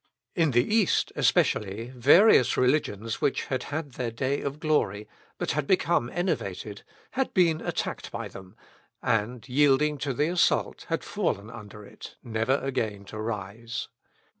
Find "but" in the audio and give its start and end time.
5.37-5.51